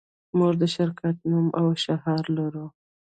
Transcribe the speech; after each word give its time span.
موږ 0.37 0.53
د 0.61 0.63
شرکت 0.75 1.15
نوم 1.29 1.47
او 1.59 1.65
شعار 1.83 2.23
لرو 2.37 2.65